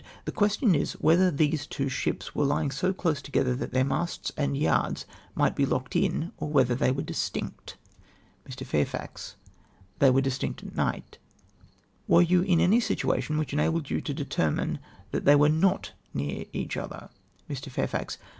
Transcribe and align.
—"The 0.25 0.31
question 0.31 0.73
is, 0.73 0.93
whether 0.93 1.29
these 1.29 1.67
two 1.67 1.87
ships 1.87 2.33
were 2.33 2.43
lying 2.43 2.71
so 2.71 2.91
close 2.91 3.21
together 3.21 3.55
that 3.57 3.71
their 3.71 3.83
masts 3.83 4.31
and 4.35 4.57
yards 4.57 5.05
might 5.35 5.59
Le 5.59 5.67
locked 5.67 5.95
in, 5.95 6.31
or 6.37 6.49
whether 6.49 6.73
they 6.73 6.89
were 6.91 7.03
distinct?" 7.03 7.77
Mr. 8.49 8.65
Fairfax. 8.65 9.35
—"They 9.99 10.09
were 10.09 10.21
distinct 10.21 10.63
at 10.63 10.75
night 10.75 11.19
/" 11.63 12.07
"Were 12.07 12.23
you 12.23 12.41
in 12.41 12.59
any 12.59 12.79
situation 12.79 13.37
which 13.37 13.53
enabled 13.53 13.91
you 13.91 14.01
to 14.01 14.11
deter 14.11 14.49
mine 14.49 14.79
that 15.11 15.25
they 15.25 15.35
were 15.35 15.49
not 15.49 15.91
near 16.15 16.45
each 16.51 16.77
other?" 16.77 17.11
Mr. 17.47 17.69
Fairfax. 17.69 18.17